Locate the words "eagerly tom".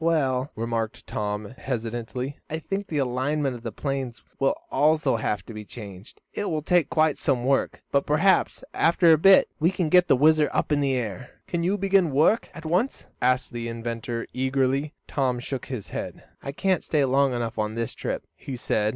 14.33-15.37